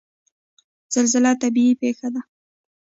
زلزله 0.93 1.31
طبیعي 1.41 1.73
پیښه 1.81 2.07
ده 2.13 2.21